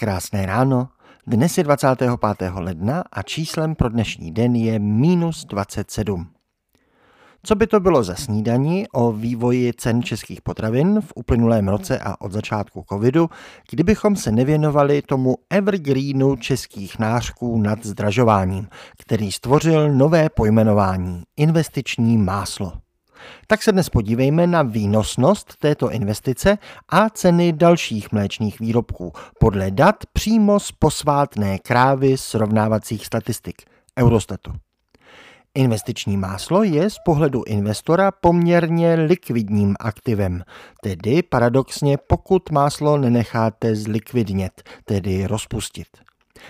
[0.00, 0.88] Krásné ráno.
[1.26, 2.10] Dnes je 25.
[2.54, 6.26] ledna a číslem pro dnešní den je minus 27.
[7.42, 12.20] Co by to bylo za snídani o vývoji cen českých potravin v uplynulém roce a
[12.20, 13.30] od začátku covidu,
[13.70, 22.72] kdybychom se nevěnovali tomu evergreenu českých nářků nad zdražováním, který stvořil nové pojmenování investiční máslo.
[23.46, 26.58] Tak se dnes podívejme na výnosnost této investice
[26.88, 33.62] a ceny dalších mléčných výrobků podle dat přímo z posvátné krávy srovnávacích statistik
[33.98, 34.52] Eurostatu.
[35.54, 40.42] Investiční máslo je z pohledu investora poměrně likvidním aktivem,
[40.82, 45.88] tedy paradoxně pokud máslo nenecháte zlikvidnět, tedy rozpustit.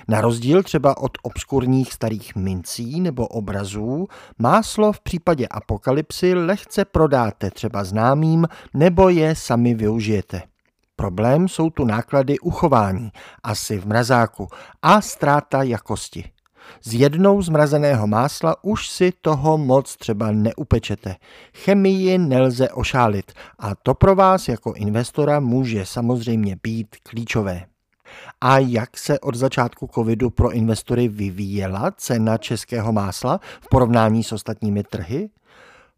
[0.09, 4.09] Na rozdíl třeba od obskurních starých mincí nebo obrazů,
[4.39, 10.43] máslo v případě apokalypsy lehce prodáte třeba známým nebo je sami využijete.
[10.97, 13.11] Problém jsou tu náklady uchování,
[13.43, 14.49] asi v mrazáku,
[14.83, 16.25] a ztráta jakosti.
[16.85, 21.17] Z jednou zmrazeného másla už si toho moc třeba neupečete.
[21.55, 27.70] Chemii nelze ošálit a to pro vás jako investora může samozřejmě být klíčové.
[28.41, 34.33] A jak se od začátku covidu pro investory vyvíjela cena českého másla v porovnání s
[34.33, 35.31] ostatními trhy?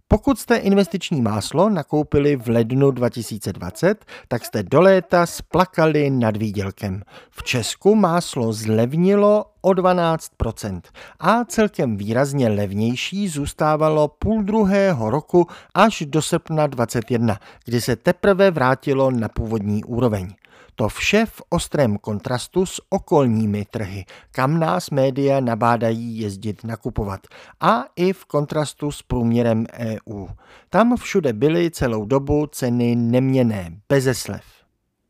[0.08, 7.02] Pokud jste investiční máslo nakoupili v lednu 2020, tak jste do léta splakali nad výdělkem.
[7.30, 10.80] V Česku máslo zlevnilo o 12%
[11.20, 18.50] a celkem výrazně levnější zůstávalo půl druhého roku až do srpna 2021, kdy se teprve
[18.50, 20.34] vrátilo na původní úroveň.
[20.74, 27.20] To vše v ostrém kontrastu s okolními trhy, kam nás média nabádají jezdit nakupovat.
[27.60, 30.26] A i v kontrastu s průměrem EU.
[30.70, 34.61] Tam všude byly celou dobu ceny neměné, beze slev.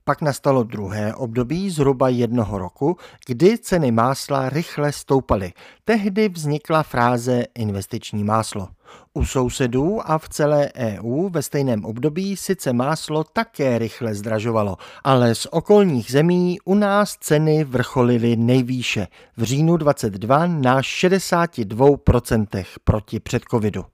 [0.05, 5.53] Pak nastalo druhé období zhruba jednoho roku, kdy ceny másla rychle stoupaly.
[5.85, 8.69] Tehdy vznikla fráze investiční máslo.
[9.15, 15.35] U sousedů a v celé EU ve stejném období sice máslo také rychle zdražovalo, ale
[15.35, 19.07] z okolních zemí u nás ceny vrcholily nejvýše
[19.37, 23.85] v říjnu 22 na 62% proti před covidu.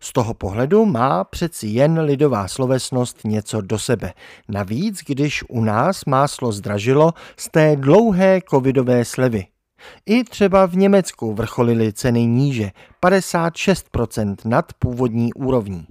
[0.00, 4.12] Z toho pohledu má přeci jen lidová slovesnost něco do sebe.
[4.48, 9.46] Navíc, když u nás máslo zdražilo z té dlouhé covidové slevy.
[10.06, 12.70] I třeba v Německu vrcholily ceny níže,
[13.02, 15.86] 56% nad původní úrovní.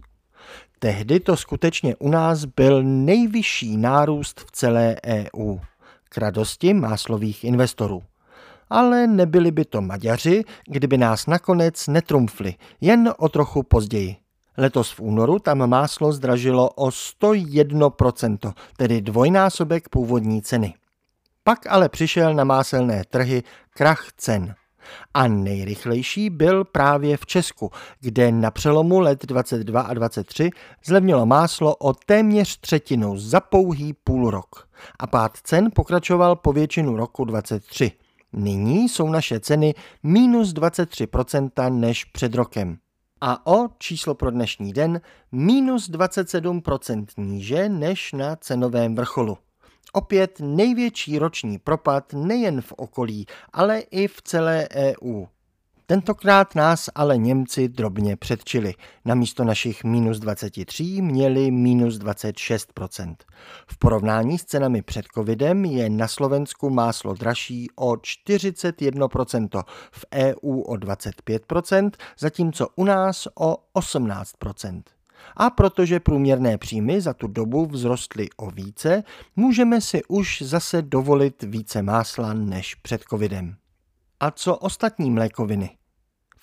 [0.79, 5.57] Tehdy to skutečně u nás byl nejvyšší nárůst v celé EU.
[6.09, 8.03] K radosti máslových investorů
[8.72, 14.16] ale nebyli by to Maďaři, kdyby nás nakonec netrumfli, jen o trochu později.
[14.58, 20.74] Letos v únoru tam máslo zdražilo o 101%, tedy dvojnásobek původní ceny.
[21.44, 23.44] Pak ale přišel na máselné trhy
[23.74, 24.56] krach cen.
[25.14, 30.50] A nejrychlejší byl právě v Česku, kde na přelomu let 22 a 23
[30.86, 34.68] zlevnilo máslo o téměř třetinu za pouhý půl rok.
[35.00, 37.92] A pád cen pokračoval po většinu roku 23.
[38.34, 42.78] Nyní jsou naše ceny minus 23% než před rokem.
[43.22, 49.38] A o číslo pro dnešní den minus 27% níže než na cenovém vrcholu.
[49.94, 55.25] Opět největší roční propad nejen v okolí, ale i v celé EU.
[55.91, 58.74] Tentokrát nás ale Němci drobně předčili.
[59.06, 63.16] Na místo našich minus 23 měli minus 26%.
[63.68, 70.62] V porovnání s cenami před covidem je na Slovensku máslo dražší o 41%, v EU
[70.62, 74.81] o 25%, zatímco u nás o 18%.
[75.38, 79.03] A protože průměrné příjmy za tu dobu vzrostly o více,
[79.35, 83.56] můžeme si už zase dovolit více másla než před covidem.
[84.19, 85.81] A co ostatní mlékoviny?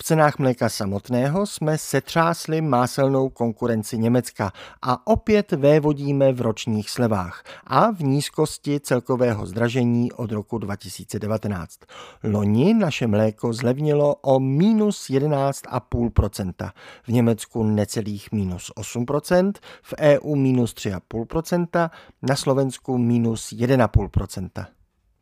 [0.03, 7.43] V cenách mléka samotného jsme setřásli máselnou konkurenci Německa a opět vévodíme v ročních slevách
[7.67, 11.81] a v nízkosti celkového zdražení od roku 2019.
[12.25, 16.71] Loni naše mléko zlevnilo o minus 11,5%,
[17.03, 19.53] v Německu necelých minus 8%,
[19.83, 21.91] v EU minus 3,5%,
[22.23, 24.78] na Slovensku minus 1,5%.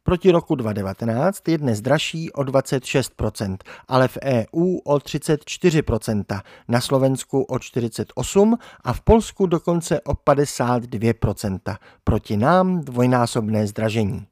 [0.06, 3.56] Proti roku 2019 je dnes dražší o 26%,
[3.88, 11.76] ale v EU o 34%, na Slovensku o 48% a v Polsku dokonce o 52%.
[12.04, 14.26] Proti nám dvojnásobné zdražení.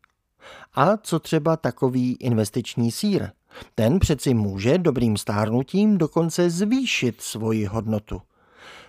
[0.74, 3.28] A co třeba takový investiční sír?
[3.74, 8.22] Ten přeci může dobrým stárnutím dokonce zvýšit svoji hodnotu.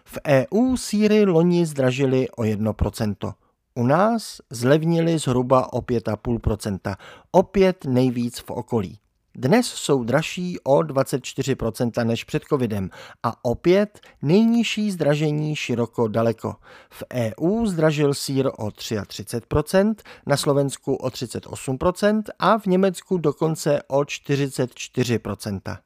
[0.04, 3.34] V EU síry loni zdražily o 1%.
[3.78, 6.96] U nás zlevnili zhruba o 5,5%,
[7.32, 9.00] opět nejvíc v okolí.
[9.36, 12.90] Dnes jsou dražší o 24% než před covidem
[13.24, 16.56] a opět nejnižší zdražení široko daleko.
[16.90, 19.96] V EU zdražil sír o 33%,
[20.26, 25.78] na Slovensku o 38% a v Německu dokonce o 44%.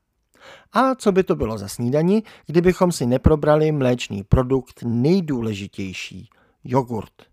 [0.74, 6.30] A co by to bylo za snídani, kdybychom si neprobrali mléčný produkt nejdůležitější–
[6.63, 7.29] jogurt.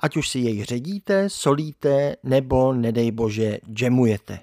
[0.00, 4.38] Ať už si jej ředíte, solíte nebo, nedej bože, džemujete.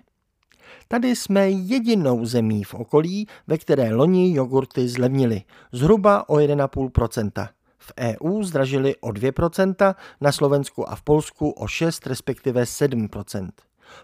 [0.87, 5.41] Tady jsme jedinou zemí v okolí, ve které loni jogurty zlevnily,
[5.71, 7.49] zhruba o 1,5%.
[7.77, 13.49] V EU zdražili o 2%, na Slovensku a v Polsku o 6 respektive 7%.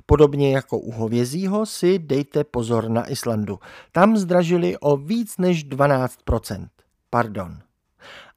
[0.06, 3.60] Podobně jako u hovězího si dejte pozor na Islandu.
[3.92, 6.68] Tam zdražili o víc než 12%.
[7.10, 7.60] Pardon.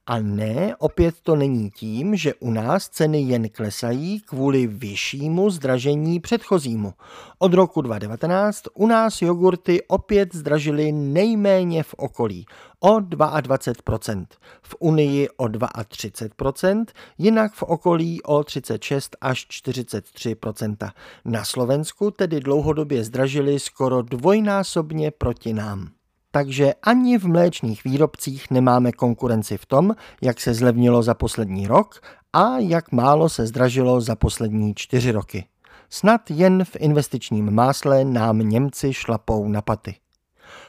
[0.05, 6.19] A ne, opět to není tím, že u nás ceny jen klesají kvůli vyššímu zdražení
[6.19, 6.93] předchozímu.
[7.39, 12.45] Od roku 2019 u nás jogurty opět zdražily nejméně v okolí
[12.79, 14.25] o 22%,
[14.61, 16.85] v Unii o 32%,
[17.17, 20.91] jinak v okolí o 36 až 43%.
[21.25, 25.89] Na Slovensku tedy dlouhodobě zdražili skoro dvojnásobně proti nám
[26.33, 32.01] takže ani v mléčných výrobcích nemáme konkurenci v tom, jak se zlevnilo za poslední rok
[32.33, 35.45] a jak málo se zdražilo za poslední čtyři roky.
[35.89, 39.95] Snad jen v investičním másle nám Němci šlapou na paty.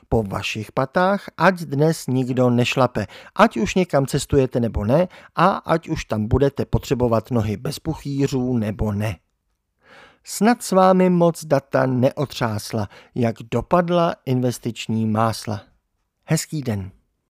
[0.08, 5.88] Po vašich patách ať dnes nikdo nešlape, ať už někam cestujete nebo ne a ať
[5.88, 9.16] už tam budete potřebovat nohy bez puchýřů nebo ne.
[10.26, 15.62] Snad s vámi moc data neotřásla, jak dopadla investiční másla.
[16.24, 16.90] Hezký den.